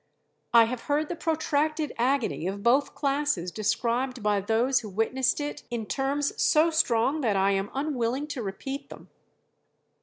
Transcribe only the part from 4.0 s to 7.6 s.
by those who witnessed it in terms so strong, that I